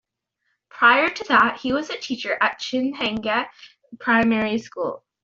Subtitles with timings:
[0.69, 3.45] Prior to that he was a teacher at Chinhenga
[3.99, 5.05] primary school.